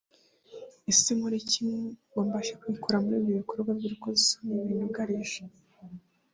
[0.91, 5.41] Ese nkore iki ngo mbashe kwikura muri ibyo bikorwa by’urukozasoni binyugarije